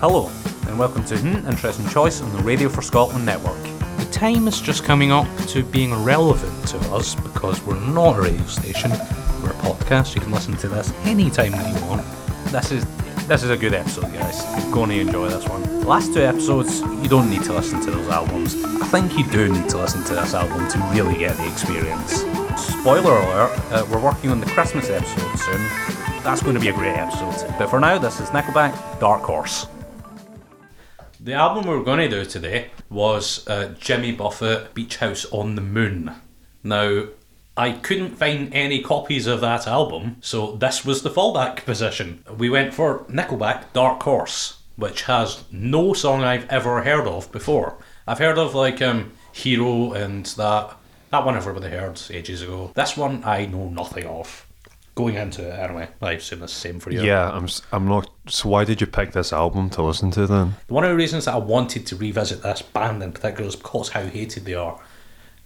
[0.00, 0.30] Hello,
[0.68, 3.60] and welcome to Hmm Interesting Choice on the Radio for Scotland network.
[3.98, 8.22] The time is just coming up to being relevant to us because we're not a
[8.22, 8.92] radio station,
[9.42, 10.14] we're a podcast.
[10.14, 12.06] You can listen to this anytime that you want.
[12.52, 12.86] This is
[13.26, 14.40] this is a good episode, guys.
[14.62, 15.62] You're going to enjoy this one.
[15.62, 18.54] The last two episodes, you don't need to listen to those albums.
[18.80, 22.20] I think you do need to listen to this album to really get the experience.
[22.56, 25.60] Spoiler alert, uh, we're working on the Christmas episode soon.
[26.22, 27.52] That's going to be a great episode.
[27.58, 29.66] But for now, this is Nickelback, Dark Horse.
[31.28, 35.56] The album we were going to do today was uh, Jimmy Buffett, Beach House on
[35.56, 36.10] the Moon.
[36.64, 37.08] Now,
[37.54, 42.24] I couldn't find any copies of that album, so this was the fallback position.
[42.34, 47.76] We went for Nickelback, Dark Horse, which has no song I've ever heard of before.
[48.06, 50.78] I've heard of like um, Hero and that
[51.10, 52.72] that one everybody heard ages ago.
[52.74, 54.46] This one I know nothing of.
[54.98, 57.02] Going into it anyway, I assume it's the same for you.
[57.04, 57.46] Yeah, I'm.
[57.70, 58.10] I'm not.
[58.26, 60.56] So why did you pick this album to listen to then?
[60.66, 63.90] One of the reasons that I wanted to revisit this band in particular is because
[63.90, 64.80] how hated they are,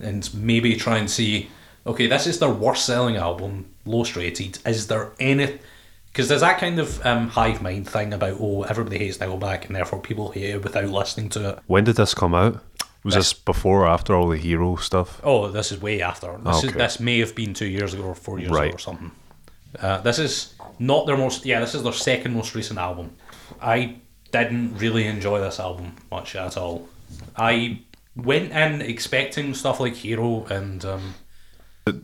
[0.01, 1.51] and maybe try and see,
[1.87, 4.59] okay, this is their worst selling album, lowest rated.
[4.65, 5.59] Is there any?
[6.07, 9.77] Because there's that kind of um, hive mind thing about oh everybody hates Nickelback and
[9.77, 11.59] therefore people hate it without listening to it.
[11.67, 12.63] When did this come out?
[13.05, 15.21] Was This- this before or after all the hero stuff?
[15.25, 16.39] Oh, this is way after.
[16.43, 16.79] This is Okay.
[16.79, 18.69] this may have been two years ago or four years Right.
[18.69, 19.11] ago or something.
[19.81, 21.45] Uh, this is not their most.
[21.47, 23.11] Yeah, this is their second most recent album.
[23.61, 23.97] I
[24.31, 26.89] didn't really enjoy this album much at all.
[27.37, 27.81] I
[28.17, 31.15] went in expecting stuff like Hero and um,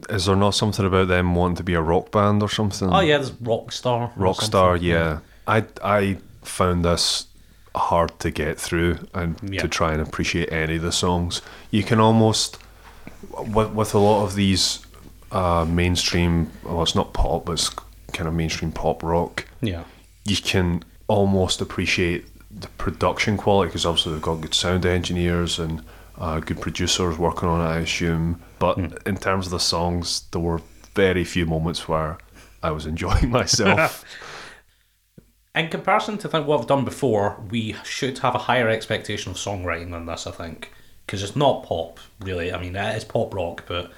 [0.08, 2.89] Is there not something about them wanting to be a rock band or something?
[2.92, 4.14] oh yeah, there's Rockstar.
[4.14, 4.78] Rockstar.
[4.80, 7.27] Yeah, I I found this
[7.74, 9.61] hard to get through and Yeah.
[9.61, 11.42] to try and appreciate any of the songs.
[11.70, 12.58] You can almost
[13.30, 14.80] with with a lot of these
[15.32, 16.50] uh, mainstream.
[16.64, 17.70] Well, it's not pop, but it's
[18.12, 19.46] kind of mainstream pop rock.
[19.60, 19.84] yeah.
[20.24, 25.83] you can almost appreciate the production quality because obviously they've got good sound engineers and
[26.18, 28.42] uh, good producers working on it, I assume.
[28.58, 28.86] But Hmm.
[29.06, 30.61] in terms of the songs, there were
[30.94, 32.18] very few moments where
[32.62, 34.05] I was enjoying myself.
[35.55, 39.38] In comparison to think what I've done before, we should have a higher expectation of
[39.38, 40.27] songwriting than this.
[40.27, 40.70] I think
[41.06, 42.52] because it's not pop really.
[42.52, 43.90] I mean, it is pop rock, but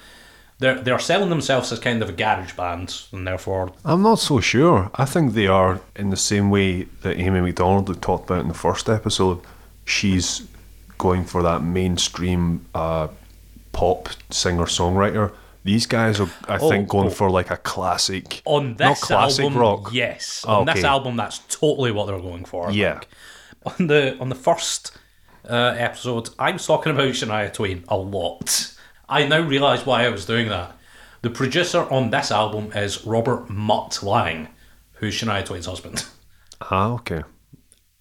[0.61, 4.39] they're they're selling themselves as kind of a garage band, and therefore I'm not so
[4.39, 4.89] sure.
[4.95, 8.47] I think they are in the same way that Amy Macdonald had talked about in
[8.47, 9.39] the first episode.
[9.85, 10.47] She's
[10.97, 13.07] going for that mainstream uh,
[13.71, 15.31] pop singer songwriter.
[15.63, 17.11] These guys are, I Oh, think, going oh.
[17.19, 19.89] for like a classic, on this classic album, rock.
[19.93, 22.67] yes, on this album, that's totally what they're going for.
[22.69, 22.93] I Yeah.
[22.99, 23.07] think.
[23.79, 24.91] On the on the first
[25.49, 28.73] uh, episode, I was talking about Shania Twain a lot.
[29.11, 30.73] I now realise why I was doing that.
[31.21, 34.47] The producer on this album is Robert Mutt Lange,
[34.93, 36.05] who's Shania Twain's husband.
[36.61, 37.23] Ah, okay.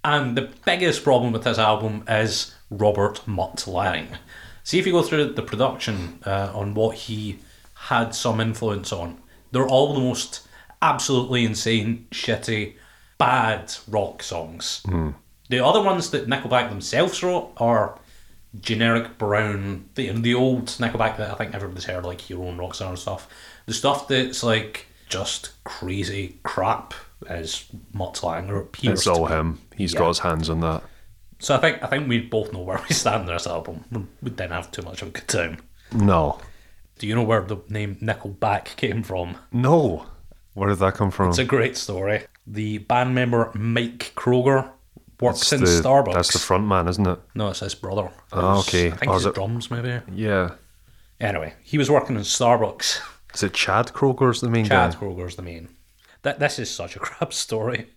[0.05, 4.19] And the biggest problem with this album is Robert Mutt Lange.
[4.63, 7.41] See if you go through the production uh, on what he
[7.75, 9.19] had some influence on.
[9.51, 10.47] They're all the most
[10.81, 12.77] absolutely insane, shitty,
[13.19, 14.83] bad rock songs.
[15.49, 17.99] The other ones that Nickelback themselves wrote are
[18.61, 22.89] generic brown, the, the old Nickelback that I think everybody's heard, like Hero and Rockstar
[22.89, 23.29] and stuff.
[23.67, 26.95] The stuff that's like just crazy crap
[27.29, 29.61] is Mutt Lange, or appears It's all him.
[29.77, 30.01] He's Yeah.
[30.01, 30.83] got his hands on that.
[31.39, 33.85] So I think I think we both know where we stand on this album.
[33.91, 35.59] We- We didn't have too much of a good time.
[35.93, 36.39] No.
[36.99, 39.37] Do you know where the name Nickelback came from?
[39.53, 40.07] No.
[40.55, 41.31] Where did that come from?
[41.31, 42.25] It's a great story.
[42.47, 44.69] The band member Mike Kroeger
[45.21, 46.15] works It's in Starbucks.
[46.15, 47.19] That's the front man, isn't it?
[47.35, 48.11] no, it's his brother.
[48.33, 48.87] Who's- okay.
[48.89, 50.01] I think Oh, he's is it- drums, maybe.
[50.13, 50.51] Yeah.
[51.21, 53.01] Anyway, he was working in Starbucks.
[53.35, 54.99] Is it Chad Kroeger's the main Chad guy?
[54.99, 55.69] Kroeger's the main.
[56.23, 57.91] That this is such a crap story.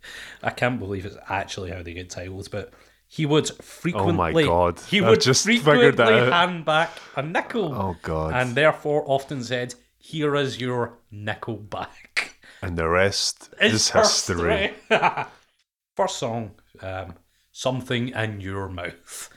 [0.43, 2.71] I can't believe it's actually how they get titles, but
[3.07, 4.43] he would frequently.
[4.43, 4.79] Oh God.
[4.81, 6.33] He I would just figured frequently that out.
[6.49, 7.73] hand back a nickel.
[7.73, 8.33] Oh, God.
[8.33, 14.73] And therefore often said, "Here is your nickel back." And the rest It's is history.
[15.95, 17.15] First song, um,
[17.51, 19.29] something in your mouth.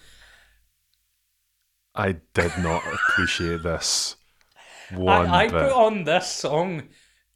[1.94, 4.16] I did not appreciate this
[4.94, 6.84] one I, I put on this song,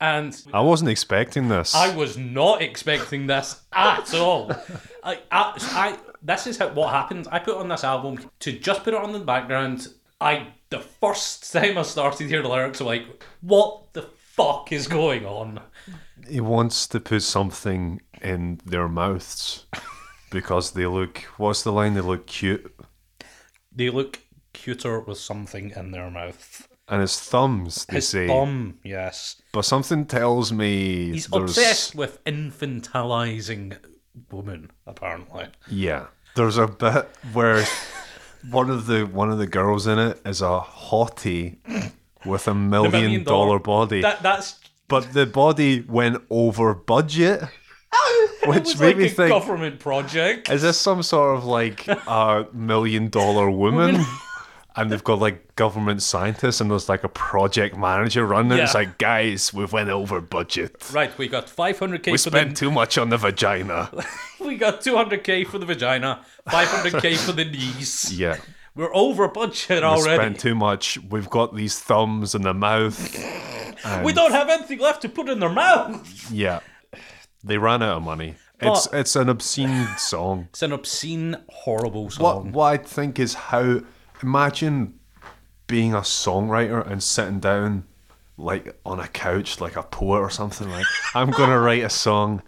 [0.01, 1.75] and I wasn't expecting this.
[1.75, 4.51] I was not expecting this at all.
[5.05, 7.29] I, I, I, this is how, what happened.
[7.31, 9.89] I put on this album to just put it on in the background.
[10.21, 14.87] I the first time I started hearing the lyrics, I'm like, what the fuck is
[14.87, 15.61] going on?
[16.29, 19.67] he wants to put something in their mouths
[20.31, 21.19] because they look.
[21.37, 21.95] What's the line?
[21.95, 22.75] They look cute,
[23.75, 24.21] They look
[24.53, 26.67] cuter with something in their mouth.
[26.89, 27.85] and his thumbs.
[27.87, 29.41] They His say, thumb, yes.
[29.53, 33.77] but something tells me He's there's- obsessed with infantilizing
[34.31, 34.71] women.
[34.87, 35.47] apparently.
[35.69, 36.07] Yeah.
[36.37, 37.65] There's a bit where
[38.51, 41.59] one of the one of the girls in it is a hottie
[42.25, 44.01] with a million, million dollar- dollar body.
[44.03, 44.59] That that's
[44.89, 47.43] but the body went over budget.
[48.47, 50.51] Which made like me think- government project.
[50.51, 54.05] Is this some sort of like a million dollar woman?
[54.77, 58.57] And they've got like government scientists, and there's like a project manager running.
[58.57, 58.63] it.
[58.63, 60.89] It's like, guys, we've went over budget.
[60.93, 63.91] Right, we got 500k We for spent the too much on the vagina.
[64.41, 68.17] we got 200k for the vagina, 500k for the knees.
[68.17, 68.37] Yeah.
[68.77, 70.11] We're over budget We already.
[70.19, 70.99] We spent too much.
[71.11, 72.97] We've got these thumbs in the mouth.
[74.05, 76.31] we don't have anything left to put in their mouth.
[76.31, 76.61] Yeah.
[77.43, 78.37] They ran out of money.
[78.61, 80.49] It's But- it's an obscene song.
[80.51, 82.53] It's an obscene, horrible song.
[82.53, 83.81] what I think is how
[84.23, 84.95] imagine
[85.67, 87.85] being a songwriter and sitting down
[88.37, 92.43] like on a couch like a poet or something like I'm gonna write a song.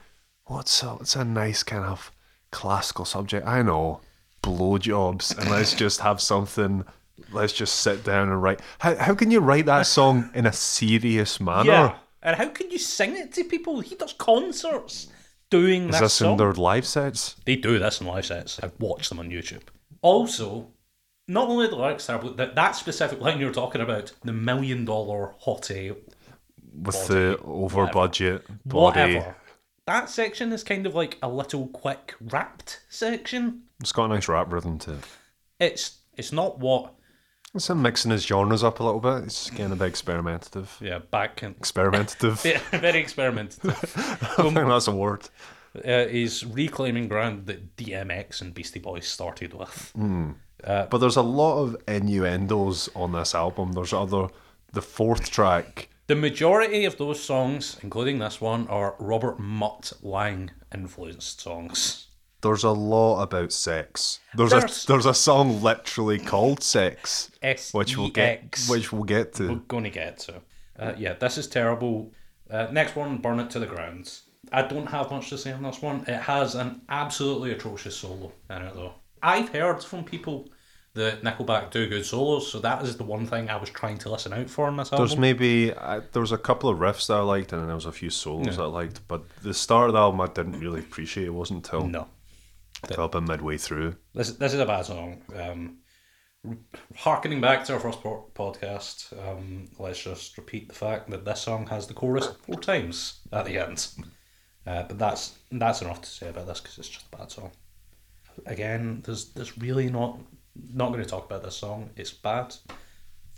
[0.47, 2.11] What's a, what's a nice kind of
[2.51, 3.47] classical subject?
[3.47, 4.01] I know
[4.43, 6.85] blowjobs, and let's just have something.
[7.31, 8.61] Let's just sit down and write.
[8.81, 11.71] How how can you write that song in a serious manner?
[11.71, 11.95] Yeah.
[12.23, 13.81] And how can you sing it to people?
[13.81, 15.09] He does concerts
[15.51, 17.37] doing Is this this in their live sets?
[17.45, 18.61] They do this in live sets.
[18.63, 19.63] I've watched them on YouTube.
[20.01, 20.69] Also,
[21.29, 25.35] not only the lyrics but that, that specific line you're talking about, the million dollar
[25.45, 25.97] hottie,
[26.75, 29.15] with the over budget body.
[29.15, 29.37] whatever.
[29.87, 33.63] That section is kind of like a little quick rapped section.
[33.81, 35.05] It's got a nice rap rhythm to it.
[35.59, 36.95] It's it's not what
[37.55, 39.25] It's him mixing his genres up a little bit.
[39.25, 40.81] It's getting a bit experimentative.
[40.81, 42.43] yeah back in Experimentative.
[42.73, 43.71] yeah, very experimental.
[43.71, 45.29] I think that's a word.
[45.85, 49.93] uh, he's reclaiming ground that DMX and Beastie Boys started with.
[50.65, 53.73] But there's a lot of innuendos on this album.
[53.73, 54.29] There's other.
[54.73, 55.91] The fourth track.
[56.07, 62.07] The majority of those songs, including this one, are Robert Mutt Lang influenced songs.
[62.43, 64.21] There's a lot about sex.
[64.35, 69.05] There's, There's- a there's a song literally called "Sex," S which we'll get which we'll
[69.05, 69.49] get to.
[69.49, 70.35] we're going to get to.
[70.79, 72.13] Uh, yeah, this is terrible.
[72.51, 74.13] Uh, next one, Burn It to the Ground.
[74.53, 76.05] I don't have much to say on this one.
[76.07, 78.93] It has an absolutely atrocious solo in it, though.
[79.23, 80.51] I've heard from people
[80.95, 84.11] that Nickelback do good solos, so that is the one thing I was trying to
[84.11, 85.07] listen out for in this album.
[85.07, 87.77] There's maybe uh, there was a couple of riffs that I liked, and then there
[87.77, 89.01] was a few solos that I liked.
[89.09, 91.27] But the start of the album, I didn't really appreciate.
[91.29, 92.09] It wasn't until no.
[92.83, 93.97] Until about midway through.
[94.15, 95.23] This this is a bad song.
[95.35, 95.79] Um,
[96.97, 101.41] harkening back to our first po- podcast, um, let's just repeat the fact that this
[101.41, 103.87] song has the chorus four times at the end.
[104.67, 107.51] Uh, but that's that's enough to say about this because it's just a bad song.
[108.47, 110.19] Again, there's there's really not
[110.75, 111.91] not going to talk about this song.
[111.97, 112.55] It's bad.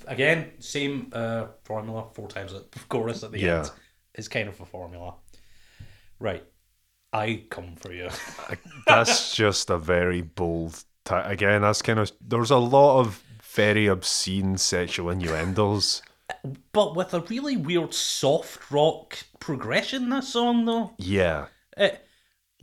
[0.07, 2.07] Again, same uh, formula.
[2.15, 3.59] Four times at chorus at the Yeah.
[3.61, 3.71] end
[4.15, 5.15] is kind of a formula.
[6.21, 6.45] Right,
[7.15, 8.09] I come for you.
[8.87, 10.83] that's just a very bold.
[11.05, 12.11] T- again, that's kind of.
[12.21, 16.03] There's a lot of very obscene sexual innuendos.
[16.73, 20.11] but with a really weird soft rock progression.
[20.11, 21.47] This song, though, Yeah,
[21.77, 22.05] it,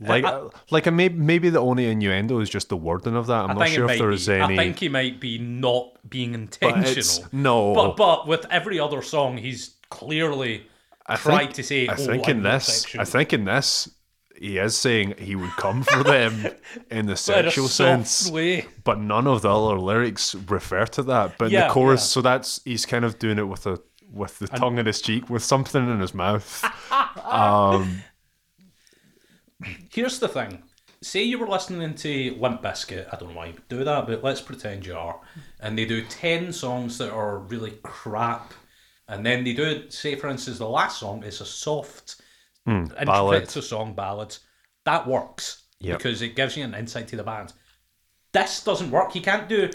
[0.00, 3.26] like I- uh, like a, maybe maybe the only innuendo is just the wording of
[3.28, 3.44] that.
[3.44, 4.34] I'm I not sure if might there's be.
[4.34, 4.54] any.
[4.54, 7.28] I think he might be not being but intentional.
[7.32, 10.66] no, but but with every other song, he's clearly
[11.06, 11.88] I tried think- to say.
[11.88, 13.88] I oh, think I'm in this, sexual." I think in this,
[14.42, 16.48] he is saying he would come for them
[16.90, 18.28] in the sexual sense.
[18.28, 18.66] way.
[18.82, 21.38] but none of the other lyrics refer to that.
[21.38, 22.06] But Yeah, the chorus, yeah.
[22.06, 23.80] so that's he's kind of doing it with a
[24.10, 26.64] with the tongue in his cheek, with something in his mouth.
[27.24, 28.02] um,
[29.90, 30.64] Here's the thing.
[31.02, 33.06] Say you were listening to Limp Bizkit.
[33.12, 35.20] I don't know why you would do that, but let's pretend you are.
[35.60, 38.52] And they do 10 songs that are really crap.
[39.08, 42.21] And then they do, say, for instance, the last song is a soft
[42.66, 43.42] Hmm, ballad.
[43.42, 44.36] intro song ballad.
[44.84, 45.98] That works Yep.
[45.98, 47.52] because it gives you an insight to the band.
[48.32, 49.14] This doesn't work.
[49.14, 49.70] You can't do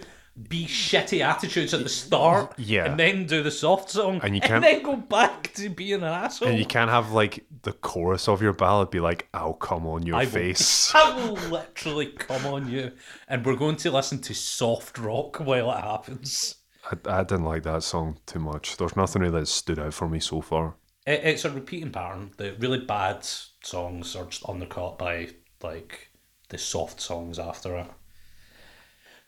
[0.49, 2.85] be shitty attitudes at the start Yeah.
[2.85, 6.03] and then do the soft song And you can't- then go back to being an
[6.03, 6.49] asshole.
[6.49, 10.05] and you can't have like the chorus of your ballad be like, "I'll come on
[10.05, 12.91] your I will- face." I will literally come on you,
[13.27, 16.55] and we're going to listen to soft rock while it happens.
[16.85, 18.77] I, I didn't like that song too much.
[18.77, 20.75] There's nothing really that stood out for me so far.
[21.07, 22.31] It, it's a repeating pattern.
[22.37, 25.29] The really bad songs are just undercut by
[25.63, 26.09] like
[26.49, 27.87] the soft songs after it.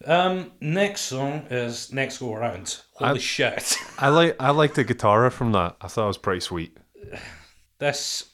[0.06, 3.76] Um, next song is "Next Go Around." Holy I- shit!
[3.98, 5.76] I like I like the guitar from that.
[5.82, 6.78] I thought it was pretty sweet.
[7.80, 8.30] this,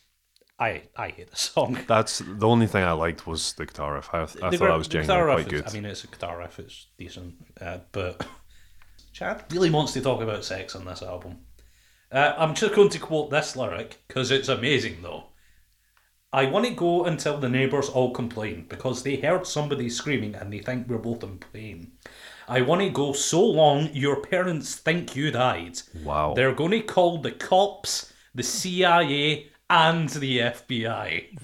[0.59, 1.79] I I hate the song.
[1.87, 4.09] That's the only thing I liked was the guitar riff.
[4.13, 5.67] I, I The thought that was genuinely quite is- good.
[5.69, 6.59] I mean, it's a guitar riff.
[6.59, 8.25] It's decent, uh, but
[9.13, 11.39] Chad really wants to talk about sex on this album.
[12.15, 15.25] Uh, I'm just going to quote this lyric because it's amazing, though.
[16.31, 20.51] I want to go until the neighbours all complain because they heard somebody screaming and
[20.51, 21.91] they think we're both in pain.
[22.47, 25.81] I want to go so long your parents think you died.
[26.03, 26.33] Wow.
[26.35, 31.37] They're going to call the cops, the CIA, and the FBI.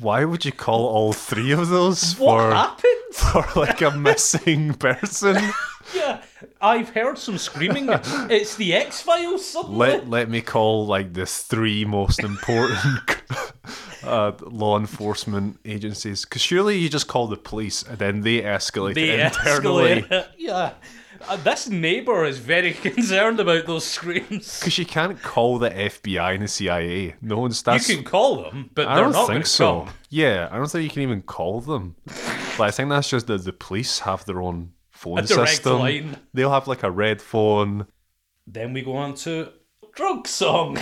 [0.00, 3.14] Why would you call all three of those What for happened?
[3.14, 5.36] for like a missing person?
[5.94, 6.22] Yeah,
[6.60, 7.86] I've heard some screaming.
[8.30, 9.78] it's the X Files suddenly.
[9.78, 12.78] let let me call like the three most important
[14.04, 16.24] uh, law enforcement agencies.
[16.24, 20.02] Because surely you just call the police and then they escalate they internally.
[20.02, 20.28] escalate.
[20.38, 20.72] Yeah.
[21.28, 24.58] Uh, this neighbour is very concerned about those screams.
[24.58, 27.14] Because you can't call the FBI and the CIA.
[27.22, 27.86] No one's You that's.
[27.86, 29.84] can call them, but I they're don't not think so.
[29.84, 29.94] come.
[30.10, 31.94] Yeah, I don't think you can even call them.
[32.58, 34.72] But I think that's just that the police have their own
[35.02, 35.78] phone A direct system.
[35.80, 36.16] line.
[36.32, 37.86] They'll have like a red phone.
[38.46, 39.50] Then we go on to
[39.94, 40.78] drug song.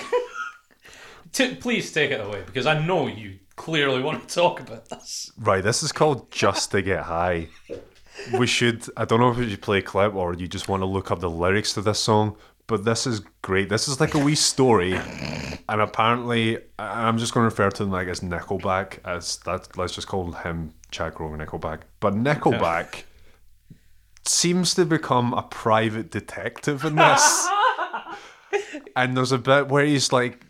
[1.32, 5.30] T- please take it away because I know you clearly want to talk about this.
[5.38, 7.48] Right, this is called Just to Get High.
[8.36, 10.82] We should, I don't know if we should play a clip or you just want
[10.82, 12.36] to look up the lyrics to this song,
[12.66, 13.68] but this is great.
[13.68, 14.94] This is like a wee story.
[15.68, 19.94] And apparently, I'm just going to refer to them like as Nickelback, as that, let's
[19.94, 21.82] just call him Chad Kroeger Nickelback.
[22.00, 23.04] But Nickelback
[24.26, 27.48] seems to become a private detective in this.
[28.96, 30.44] and there's a bit where he's like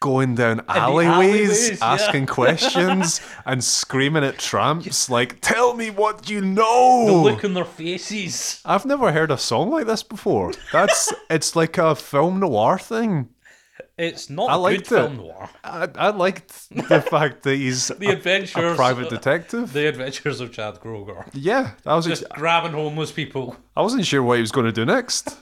[0.00, 1.76] going down alleyways, alleyways, yeah.
[1.80, 7.54] asking questions and screaming at tramps like tell me what you know The look on
[7.54, 8.60] their faces.
[8.66, 13.30] i've never heard a song like this before that's it's like a film noir thing
[13.96, 14.86] It's not I good liked it.
[14.88, 15.48] film noir.
[15.62, 20.40] i, I liked the fact that he's The a, adventures, a private detective The adventures
[20.40, 21.28] of Chad Kroeger.
[21.32, 23.56] yeah i was Just grabbing homeless people.
[23.76, 25.36] i wasn't sure what he was going to do next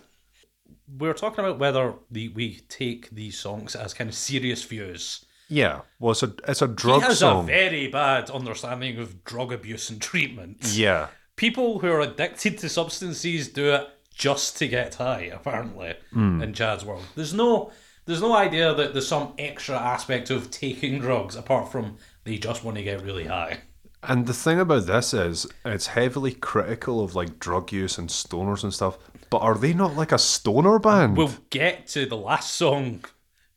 [0.98, 5.24] We're talking about whether the, we take these songs as kind of serious views.
[5.48, 7.00] yeah well it's a it's a drug.
[7.02, 10.58] He has song a very bad understanding of drug abuse and treatment.
[10.74, 11.06] yeah
[11.36, 16.42] People who are addicted to substances do it just to get high, apparently, Hmm.
[16.42, 17.04] in Chad's world.
[17.16, 17.72] There's no
[18.04, 22.64] there's no idea that there's some extra aspect of taking drugs apart from they just
[22.64, 23.60] want to get really high.
[24.02, 28.64] And the thing about this is, it's heavily critical of like drug use and stoners
[28.64, 28.98] and stuff.
[29.30, 31.16] But are they not like a stoner band?
[31.16, 33.04] We'll get to the last song.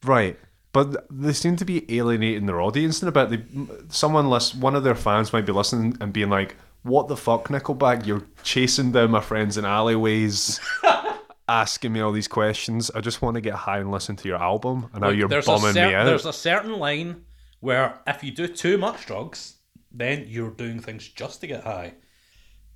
[0.04, 0.40] right.
[0.72, 3.30] But they seem to be alienating their audience in a bit.
[3.30, 3.44] They,
[3.88, 7.48] someone list, one of their fans might be listening and being like, "What the fuck,
[7.48, 8.06] Nickelback?
[8.06, 10.60] You're chasing down my friends in alleyways."
[11.48, 12.90] Asking me all these questions.
[12.96, 15.46] I just want to get high and listen to your album, and now you're there's
[15.46, 16.06] bumming a cer- me out.
[16.06, 17.26] There's a certain line
[17.60, 19.58] where if you do too much drugs,
[19.92, 21.94] then you're doing things just to get high.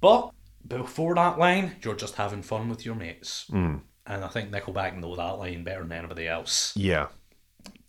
[0.01, 0.31] But
[0.67, 3.45] before that line, you're just having fun with your mates.
[3.49, 3.77] Hmm.
[4.05, 6.73] And I think Nickelback know that line better than anybody else.
[6.75, 7.07] Yeah,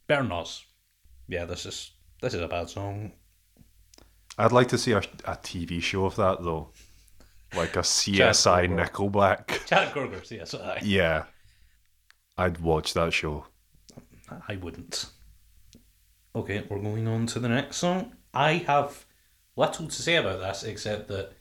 [0.07, 0.65] Better than us.
[1.29, 3.13] Yeah, this is this is a bad song.
[4.37, 6.71] I'd like to see a, a TV show of that though,
[7.57, 8.69] like a CSI.
[8.69, 9.65] Nickelback.
[9.67, 10.81] Chad Kroeger, CSI.
[10.83, 11.25] Yeah.
[12.37, 13.47] I'd watch that show.
[14.49, 15.07] I wouldn't.
[16.35, 18.15] Okay, we're going on to the next song.
[18.33, 19.05] I have
[19.57, 21.33] little to say about this except that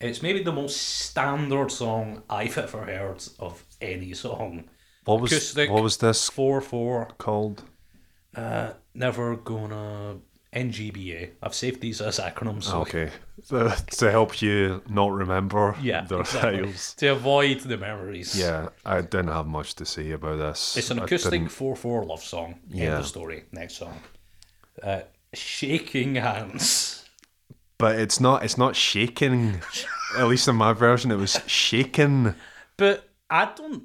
[0.00, 4.68] it's maybe the most standard song I've ever heard of any song.
[5.04, 5.70] What was Acoustic.
[5.70, 7.64] what was this 4 4, called?
[8.36, 10.18] uh, never gonna.
[10.54, 11.30] NGBA.
[11.42, 12.64] I've saved these as acronyms.
[12.64, 13.10] So Okay.
[13.98, 16.58] To help you not remember Yeah, their exactly.
[16.60, 16.94] titles.
[16.94, 18.38] To avoid the memories.
[18.38, 20.76] Yeah, I didn't have much to say about this.
[20.76, 22.60] It's an acoustic 4 4 love song.
[22.70, 22.98] End Yeah.
[22.98, 23.44] of story.
[23.52, 24.00] Next song.
[24.82, 25.00] Uh,
[25.34, 27.04] shaking hands.
[27.78, 29.60] But it's not it's not shaking.
[30.16, 32.34] At least in my version it was shaking.
[32.76, 33.84] But I don't.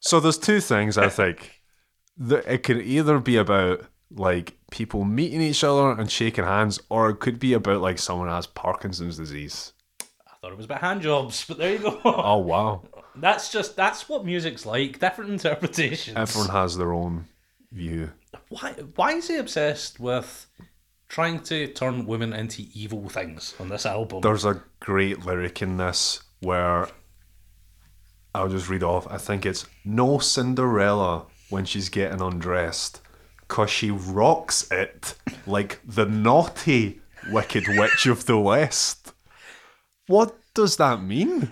[0.00, 1.60] So there's two things I think.
[2.16, 7.10] that it could either be about like people meeting each other and shaking hands, or
[7.10, 9.72] it could be about like someone has Parkinson's disease.
[10.00, 12.00] I thought it was about hand jobs, but there you go.
[12.04, 12.82] Oh wow.
[13.14, 14.98] That's just that's what music's like.
[14.98, 16.16] Different interpretations.
[16.16, 17.26] Everyone has their own
[17.70, 18.10] view.
[18.48, 20.46] Why why is he obsessed with
[21.08, 24.22] trying to turn women into evil things on this album?
[24.22, 26.88] There's a great lyric in this where
[28.34, 29.06] I'll just read off.
[29.10, 33.01] I think it's no Cinderella when she's getting undressed,
[33.52, 35.14] cause she rocks it
[35.46, 39.12] like the naughty Wicked Witch of the West.
[40.06, 41.50] What does that mean?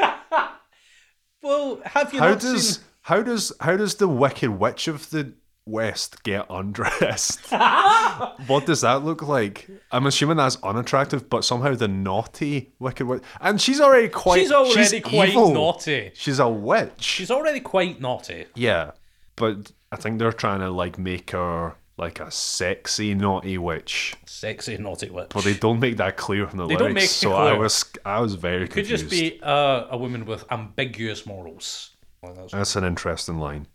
[1.43, 2.85] well, have you How does seen?
[3.03, 5.35] how does how does the Wicked Witch of the
[5.67, 7.41] West get undressed?
[8.47, 9.69] what does that look like?
[9.93, 14.53] I'm assuming that's unattractive, but somehow the naughty Wicked Witch, and she's already quite She's
[14.53, 15.53] already quite evil.
[15.53, 16.13] naughty.
[16.15, 17.03] She's a witch.
[17.03, 18.47] She's already quite naughty.
[18.55, 18.93] yeah,
[19.37, 24.77] but I think they're trying to like make her like a sexy naughty witch, Sexy
[24.79, 25.29] naughty witch.
[25.33, 26.79] but they don't make that clear from the lyrics.
[26.81, 27.21] They lyrics.
[27.23, 29.09] don't make it so I was I was very Could confused.
[29.09, 31.91] just be uh, a woman with ambiguous morals.
[32.23, 33.67] Well, that's- That's an interesting line.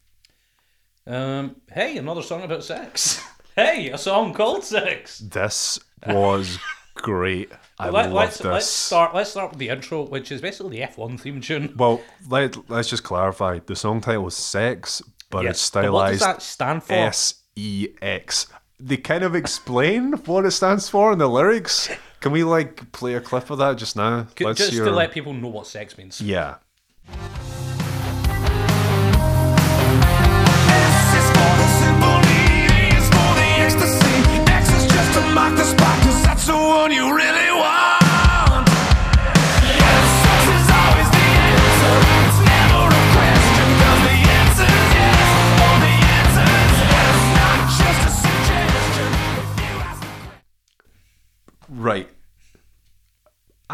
[1.08, 3.24] Um, hey, another song about sex.
[3.56, 5.20] hey, a song called Sex.
[5.20, 6.58] This was
[6.96, 7.52] great.
[7.78, 8.46] I Let, love us this.
[8.46, 9.14] let's start.
[9.14, 11.74] Let's start with the intro, which is basically the F1 theme tune.
[11.78, 13.60] Well, let, let's just clarify.
[13.66, 16.94] The song title is Sex, but it's Yes, but what does stylized that stand for?
[16.94, 18.48] S E X.
[18.80, 21.90] They kind of explain what it stands for in the lyrics.
[22.20, 24.28] Can we like play a clip of that just now?
[24.38, 26.20] C- Let's just hear- to let people know what sex means.
[26.20, 26.56] Yeah.
[30.68, 32.66] S is for the symphony,
[32.98, 34.16] is for the ecstasy,
[34.52, 37.45] X is just to mark the spot, 'cause that's the one you really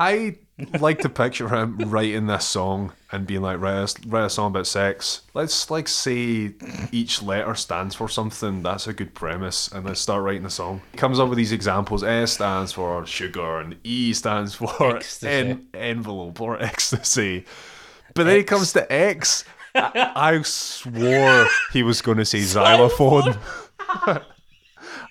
[0.01, 0.35] I
[0.79, 4.47] like to picture him writing this song and being like, write a, write a song
[4.47, 5.21] about sex.
[5.35, 6.55] Let's like say
[6.91, 8.63] each letter stands for something.
[8.63, 10.81] That's a good premise, and let's start writing a song.
[10.91, 12.03] He comes up with these examples.
[12.03, 17.45] S stands for sugar, and E stands for en- envelope or ecstasy.
[18.15, 19.45] But then he comes to X.
[19.75, 23.37] I, I swore he was going to say xylophone.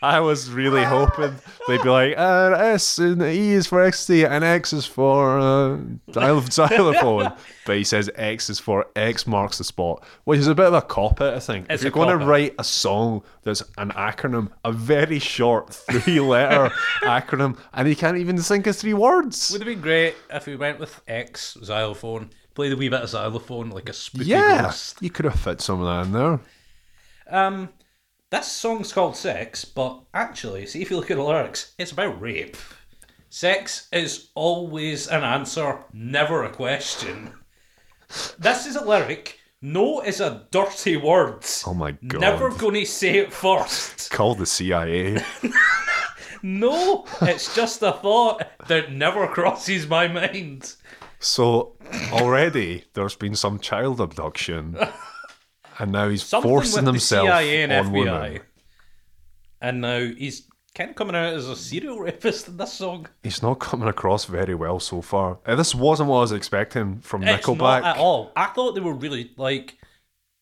[0.03, 1.35] I was really hoping
[1.69, 5.77] they'd be like, uh, S and E is for ecstasy and X is for uh,
[6.11, 7.33] xylo- xylophone.
[7.67, 10.73] but he says X is for X marks the spot, which is a bit of
[10.75, 11.67] a cop out, I think.
[11.69, 16.21] It's if you're going to write a song that's an acronym, a very short three
[16.21, 19.51] letter acronym, and he can't even think of three words.
[19.51, 23.11] Would have been great if we went with X xylophone, played a wee bit of
[23.11, 24.97] xylophone like a spooky yeah, ghost.
[25.03, 26.41] you could have fit some of that in there.
[27.29, 27.69] Um,
[28.31, 32.21] this song's called Sex, but actually, see if you look at the lyrics, it's about
[32.21, 32.57] rape.
[33.29, 37.33] Sex is always an answer, never a question.
[38.39, 39.39] This is a lyric.
[39.63, 41.45] No is a dirty word.
[41.67, 42.21] Oh my god.
[42.21, 44.11] Never gonna say it first.
[44.11, 45.23] Call the CIA.
[46.43, 50.75] No, it's just a thought that never crosses my mind.
[51.19, 51.77] So
[52.13, 54.75] already there's been some child abduction,
[55.81, 57.93] and now he's Something forcing himself the CIA and on FBI.
[57.93, 58.41] women.
[59.61, 63.09] And now he's kind of coming out as a serial rapist in this song.
[63.23, 65.39] He's not coming across very well so far.
[65.45, 67.83] Uh, this wasn't what I was expecting from It's Nickelback.
[67.83, 68.33] not at all.
[68.37, 69.77] I thought they were really like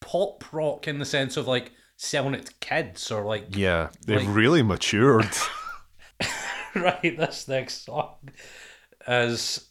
[0.01, 4.25] pop rock in the sense of like selling it to kids or like Yeah, they've
[4.25, 5.29] Like- really matured.
[6.75, 7.17] right.
[7.17, 8.17] This next song
[9.07, 9.69] is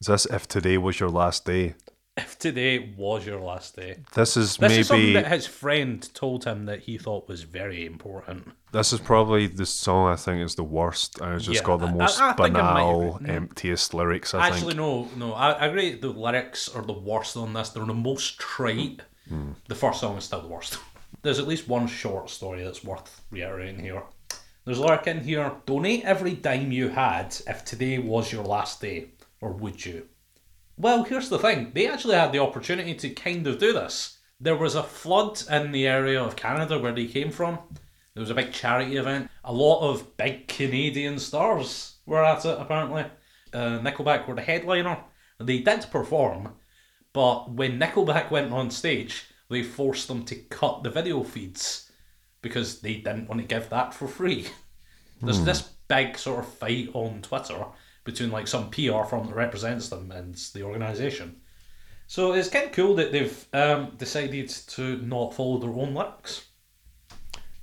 [0.00, 1.74] Is this if today was your last day?
[2.22, 3.96] If today was your last day.
[4.14, 7.42] This is This is something maybe that his friend told him that he thought was
[7.42, 8.48] very important.
[8.72, 11.88] this is probably the song I think is the worst, it's just Yeah, got the
[11.88, 14.34] most I- I I banal, emptiest lyrics.
[14.34, 14.76] I Actually, think.
[14.76, 15.32] no, no.
[15.34, 15.94] I, I agree.
[15.94, 17.70] The lyrics are the worst on this.
[17.70, 19.00] They're the most trite.
[19.28, 19.52] Hmm.
[19.68, 20.78] The first song is still the worst.
[21.22, 24.02] There's at least one short story that's worth reiterating here.
[24.64, 25.52] There's a lyric in here.
[25.66, 29.08] Donate every dime you had if today was your last day,
[29.40, 30.06] or would you?
[30.80, 31.72] Well, here's the thing.
[31.74, 34.16] They actually had the opportunity to kind of do this.
[34.40, 37.58] There was a flood in the area of Canada where they came from.
[38.14, 39.30] There was a big charity event.
[39.44, 43.04] A lot of big Canadian stars were at it, apparently.
[43.52, 45.04] Uh, Nickelback were the headliner.
[45.38, 46.54] They did perform,
[47.12, 51.92] but when Nickelback went on stage, they forced them to cut the video feeds
[52.40, 54.46] because they didn't want to give that for free.
[55.20, 57.66] There's this big sort of fight on Twitter
[58.04, 61.40] between like some PR firm that represents them and the organisation.
[62.06, 66.46] So it's kind of cool that they've um, decided to not follow their own lyrics.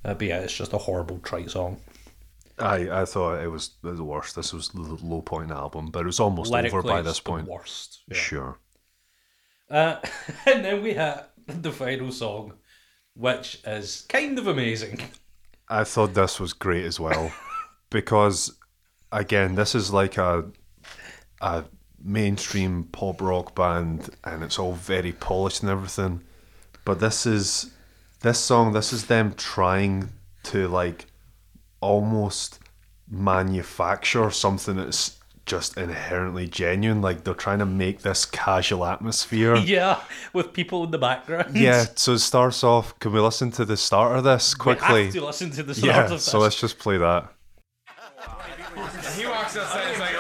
[0.06, 1.82] Uh, but yeah, it's just a horrible trite song.
[2.60, 4.36] I I thought it was the worst.
[4.36, 7.48] This was the low point album, but it was almost over by this the point.
[7.48, 8.04] worst.
[8.08, 8.18] Yeah.
[8.18, 8.60] Sure.
[9.70, 9.98] Uh,
[10.46, 12.54] and then we had the final song,
[13.14, 15.02] which is kind of amazing.
[15.70, 17.34] I thought this was great as well
[17.90, 18.57] because
[19.12, 20.46] again, this is like a
[21.42, 21.64] a
[22.04, 26.22] mainstream pop rock band and it's all very polished and everything.
[26.86, 27.72] But this is
[28.22, 30.10] this song, this is them trying
[30.44, 31.06] to like
[31.82, 32.60] almost
[33.10, 37.02] manufacture something that's just inherently genuine.
[37.02, 39.56] Like they're trying to make this casual atmosphere.
[39.76, 40.02] Yeah,
[40.34, 41.56] with people in the background.
[41.56, 42.98] Yeah, so it starts off.
[43.00, 45.06] Can we listen to the start of this we quickly?
[45.06, 46.24] have to listen to the start Yeah, of this.
[46.24, 47.32] so let's just play that.
[49.16, 50.16] He walks outside it's like,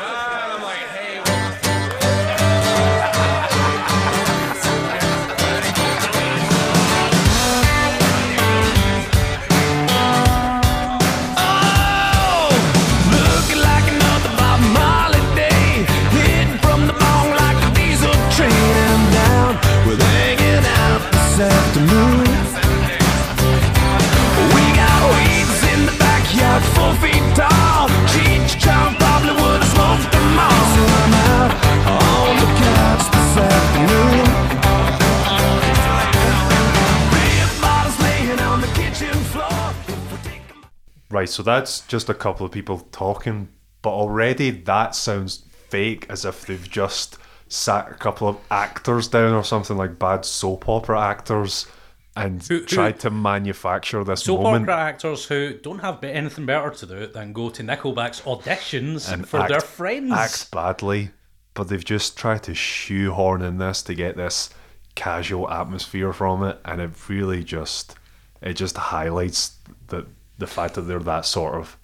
[41.27, 43.49] Right, so that's just a couple of people talking,
[43.81, 47.17] but already that sounds fake as if they've just
[47.49, 51.67] sat a couple of actors down or something like bad soap opera actors
[52.15, 54.63] and Who- who- tried to manufacture this Soap moment.
[54.69, 59.27] opera actors who don't have anything better to do than go to Nickelback's auditions and
[59.27, 60.13] for act- their friends.
[60.13, 61.11] act badly,
[61.53, 64.49] but they've just tried to shoehorn in this to get this
[64.95, 67.95] casual atmosphere from it, and it really just
[68.41, 70.05] it just highlights the
[70.37, 71.77] the fact that they're that sort of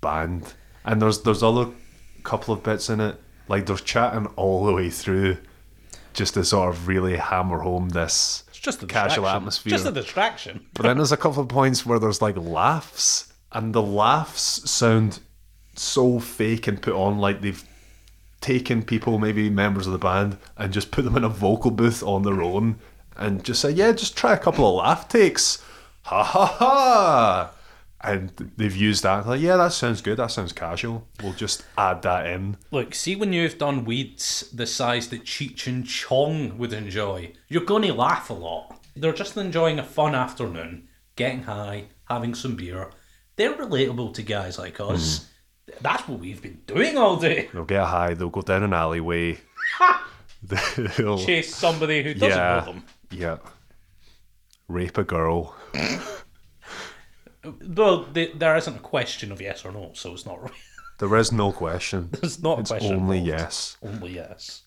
[0.00, 0.54] band.
[0.84, 1.68] And there's there's other
[2.22, 5.38] couple of bits in it, like there's chatting all the way through,
[6.12, 9.70] just to sort of really hammer home this It's just a casual atmosphere.
[9.70, 10.66] Just a distraction.
[10.74, 15.20] But then there's a couple of points where there's like laughs, and the laughs sound
[15.74, 17.64] so fake and put on like they've
[18.40, 22.02] taken people, maybe members of the band, and just put them in a vocal booth
[22.02, 22.78] on their own
[23.16, 25.62] and just say, Yeah, just try a couple of laugh takes.
[26.02, 27.50] Ha ha ha!
[28.04, 29.26] And they've used that.
[29.26, 30.16] Like, yeah, that sounds good.
[30.16, 31.06] That sounds casual.
[31.22, 32.56] We'll just add that in.
[32.72, 37.64] Look, see when you've done weeds the size that Cheech and Chong would enjoy, you're
[37.64, 38.80] going to laugh a lot.
[38.96, 42.90] They're just enjoying a fun afternoon, getting high, having some beer.
[43.36, 45.18] They're relatable to guys like us.
[45.18, 45.74] Hmm.
[45.80, 47.48] That's what we've been doing all day.
[47.52, 48.14] They'll get high.
[48.14, 49.38] They'll go down an alleyway.
[50.42, 52.84] they'll, Chase somebody who doesn't yeah, know them.
[53.10, 53.36] yeah.
[54.68, 55.54] Rape a girl.
[57.44, 60.52] Well, th- there isn't a question of yes or no, so it's not right.
[60.98, 62.10] There is no question.
[62.12, 62.94] There's not a It's question.
[62.94, 63.40] only involved.
[63.42, 63.76] yes.
[63.82, 64.62] Only yes.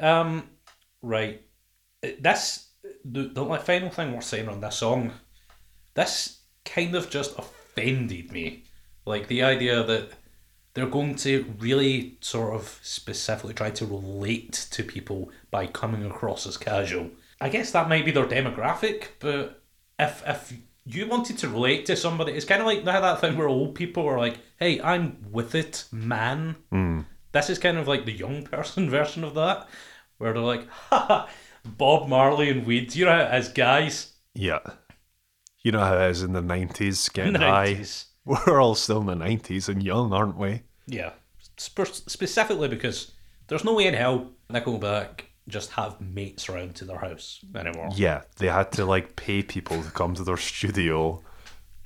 [0.00, 0.48] Um,
[1.02, 1.42] right.
[2.04, 2.68] Uh, This
[3.04, 5.12] the, the like, final thing we're saying on this song.
[5.94, 8.64] This kind of just offended me.
[9.06, 10.10] Like the idea that
[10.74, 16.46] they're going to really sort of specifically try to relate to people by coming across
[16.46, 17.10] as casual.
[17.40, 19.62] I guess that might be their demographic, but
[19.98, 20.52] if if
[20.94, 24.06] you wanted to relate to somebody, it's kind of like that thing where old people
[24.06, 27.00] are like, "Hey, I'm with it, man." Hmm.
[27.32, 29.68] This is kind of like the young person version of that,
[30.18, 31.28] where they're like, "Ha,
[31.64, 34.12] Bob Marley and weed." You know, how it is, guys.
[34.34, 34.60] Yeah.
[35.62, 37.74] You know how it is in the 90s, getting In the high.
[37.74, 38.06] 90s.
[38.24, 40.62] We're all still in the 90s and young, aren't we?
[40.86, 41.10] Yeah,
[41.56, 43.12] Spe- specifically because
[43.48, 47.90] there's no way in hell Nickelback just have mates around to their house anymore.
[47.94, 51.22] Yeah, they had to like pay people to come to their studio,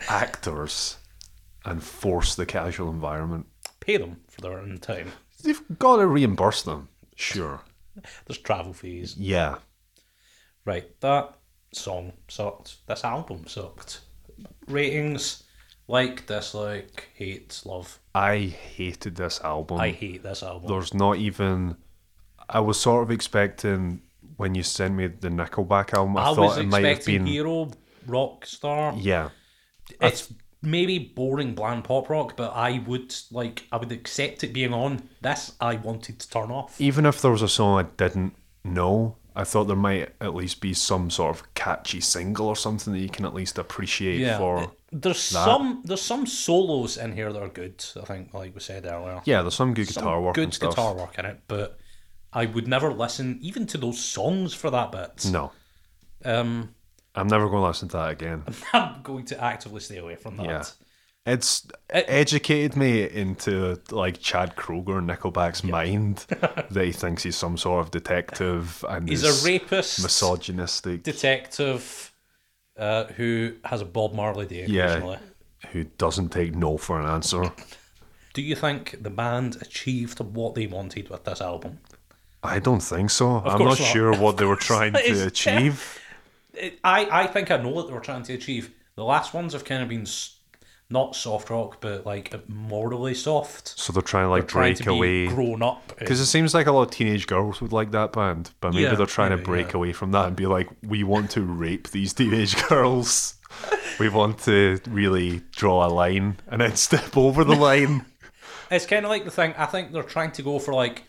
[0.09, 0.99] actors,
[1.65, 3.47] and force the casual environment.
[3.81, 5.13] Pay them for their own time.
[5.43, 7.63] They've got to reimburse them, sure.
[8.27, 9.17] There's travel fees.
[9.17, 9.57] Yeah,
[10.65, 11.35] Right, that
[11.73, 12.87] song sucked.
[12.87, 14.01] This album sucked.
[14.67, 15.43] Ratings
[15.87, 17.99] like, dislike, hate, love.
[18.15, 19.79] I hated this album.
[19.79, 20.69] I hate this album.
[20.69, 21.77] There's not even.
[22.49, 24.03] I was sort of expecting
[24.37, 26.17] when you sent me the Nickelback album.
[26.17, 27.27] I, I thought was it might have been.
[27.27, 27.71] hero,
[28.07, 28.95] rock star.
[28.97, 29.31] Yeah,
[30.01, 34.73] It's maybe boring bland pop rock, but I would like I would accept it being
[34.75, 35.09] on.
[35.21, 36.81] This I wanted to turn off.
[36.81, 40.61] even if there was a song I didn't know, I thought there might at least
[40.61, 44.39] be some sort of catchy single or something that you can at least appreciate Yeah,
[44.39, 44.73] for.
[44.91, 45.45] there's that.
[45.45, 47.85] some there's some solos in here that are good.
[48.01, 49.21] I think, like we said earlier.
[49.27, 50.71] Yeah, there's some good some guitar work good and stuff.
[50.71, 51.79] guitar work in it, but
[52.35, 55.31] I would never listen even to those songs for that bit.
[55.31, 55.53] No,
[56.25, 56.75] Um,
[57.15, 58.43] I'm never going to listen to that again.
[58.73, 60.47] I'm going to actively stay away from that.
[60.47, 60.65] Yeah.
[61.27, 66.19] It's It- educated me into like Chad Kroeger and Nickelback's mind
[66.71, 71.03] that he thinks he's some sort of detective and He's a rapist, misogynistic.
[71.05, 72.13] detective,
[72.77, 75.19] uh, who has a Bob Marley day occasionally.
[75.63, 77.53] yeah, who doesn't take no for an answer.
[78.35, 81.79] Do you think the band achieved what they wanted with this album?
[82.45, 83.39] I don't think so.
[83.39, 83.79] I'm not not.
[83.79, 86.01] sure what they were trying to achieve.
[86.53, 88.71] It, I, I think I know what they were trying to achieve.
[88.97, 90.07] The last ones have kind of been
[90.91, 93.77] not soft rock, but like morally soft.
[93.79, 95.27] So they're trying to like Trying break to away.
[95.27, 95.95] grown up.
[95.99, 98.83] Because it seems like a lot of teenage girls would like that band, but maybe
[98.85, 99.77] Yeah, they're trying maybe, to break yeah.
[99.79, 103.37] away from that and be like, we want to rape these teenage girls.
[103.99, 108.05] we want to really draw a line and then step over the line.
[108.71, 109.55] It's kind of like the thing.
[109.57, 111.05] I think they're trying to go for like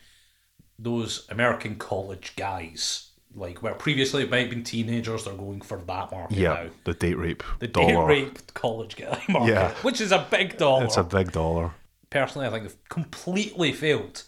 [0.78, 5.24] those American college guys, like where previously it might have been teenagers.
[5.24, 6.66] They're going for that market yeah, now.
[6.84, 9.70] the date rape The date rape college guy market, Yeah.
[9.82, 10.84] which is a big dollar.
[10.84, 11.72] It's a big dollar.
[12.10, 14.22] Personally, I think they've completely failed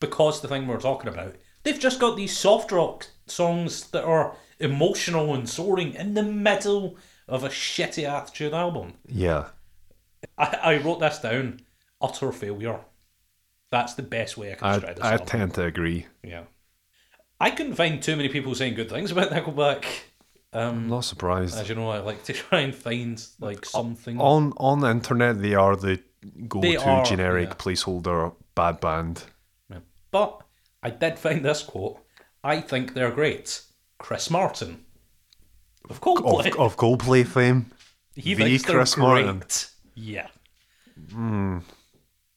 [0.00, 1.36] because the thing we're talking about.
[1.62, 6.96] They've just got these soft rock songs that are emotional and soaring in the middle
[7.28, 8.94] of a shitty attitude album.
[9.06, 9.46] Yeah.
[10.36, 11.60] I, I wrote this down.
[12.00, 12.80] Utter failure.
[13.72, 15.26] That's the best way I can describe this I album.
[15.26, 16.06] tend to agree.
[16.22, 16.42] Yeah.
[17.40, 19.86] I couldn't find too many people saying good things about Nickelback.
[20.52, 21.58] Um, Not surprised.
[21.58, 24.20] as you know, I like to try and find like something.
[24.20, 25.98] On on the internet, they are the
[26.46, 27.54] go-to are, generic yeah.
[27.54, 29.24] placeholder bad band.
[29.70, 29.78] Yeah.
[30.10, 30.42] But
[30.82, 31.98] I did find this quote.
[32.44, 33.62] I think they're great.
[33.98, 34.84] Chris Martin
[35.88, 36.48] of Coldplay.
[36.48, 37.72] Of, of Coldplay fame.
[38.14, 38.98] he the Chris.
[38.98, 39.42] Martin.
[39.94, 40.28] Yeah,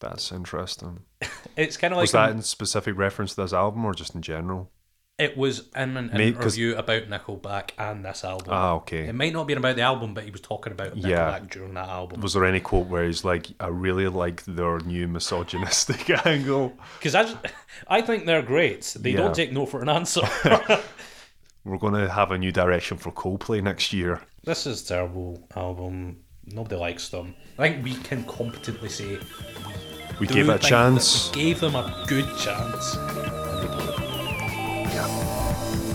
[0.10, 1.00] That's interesting.
[1.58, 4.22] it's kind of like Was that in specific reference to this album or just in
[4.22, 4.72] general?
[5.18, 8.50] it was in an Mate, interview about Nickelback and this album.
[8.52, 9.08] Ah, okay.
[9.08, 11.40] It might not have been about the album, but he was talking about Nickelback Yeah.
[11.50, 12.20] during that album.
[12.20, 16.74] Was there any quote where he's like, I really like their new misogynistic angle?
[17.00, 17.38] Because I, just-
[17.88, 18.94] I think they're great.
[19.00, 19.18] They Yeah.
[19.20, 20.20] don't take no for an answer.
[21.64, 24.22] We're going to have a new direction for Coldplay next year.
[24.44, 26.18] this is a terrible album.
[26.46, 27.36] Nobody likes them.
[27.58, 29.18] I think we can competently say
[30.20, 31.30] We gave it a chance.
[31.36, 32.96] we gave them a good chance.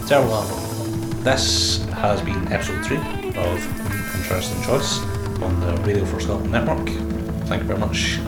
[0.09, 1.23] Terrible album.
[1.23, 4.99] This has been episode three of Interesting Choice
[5.41, 6.87] on the Radio for Scotland network.
[7.47, 8.19] Thank you very much.